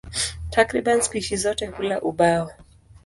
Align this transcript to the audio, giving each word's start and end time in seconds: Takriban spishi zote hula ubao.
Takriban 0.55 1.01
spishi 1.01 1.37
zote 1.37 1.65
hula 1.67 2.01
ubao. 2.01 2.49